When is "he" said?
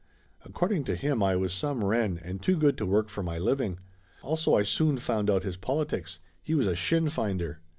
6.41-6.55